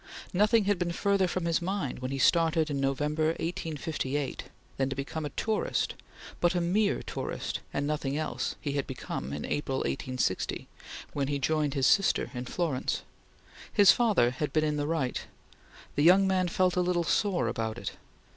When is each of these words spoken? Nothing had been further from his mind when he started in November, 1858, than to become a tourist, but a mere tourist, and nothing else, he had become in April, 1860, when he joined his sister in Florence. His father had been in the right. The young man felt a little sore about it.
Nothing 0.33 0.63
had 0.65 0.79
been 0.79 0.91
further 0.91 1.27
from 1.27 1.45
his 1.45 1.61
mind 1.61 1.99
when 1.99 2.09
he 2.09 2.17
started 2.17 2.71
in 2.71 2.79
November, 2.79 3.25
1858, 3.39 4.45
than 4.77 4.89
to 4.89 4.95
become 4.95 5.25
a 5.25 5.29
tourist, 5.29 5.93
but 6.39 6.55
a 6.55 6.59
mere 6.59 7.03
tourist, 7.03 7.59
and 7.71 7.85
nothing 7.85 8.17
else, 8.17 8.55
he 8.59 8.71
had 8.71 8.87
become 8.87 9.31
in 9.31 9.45
April, 9.45 9.77
1860, 9.81 10.67
when 11.13 11.27
he 11.27 11.37
joined 11.37 11.75
his 11.75 11.85
sister 11.85 12.31
in 12.33 12.45
Florence. 12.45 13.03
His 13.71 13.91
father 13.91 14.31
had 14.31 14.51
been 14.51 14.63
in 14.63 14.77
the 14.77 14.87
right. 14.87 15.23
The 15.93 16.01
young 16.01 16.25
man 16.25 16.47
felt 16.47 16.75
a 16.75 16.81
little 16.81 17.03
sore 17.03 17.47
about 17.47 17.77
it. 17.77 17.91